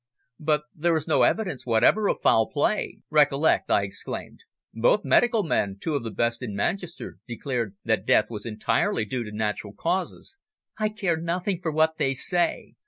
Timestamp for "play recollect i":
2.49-3.83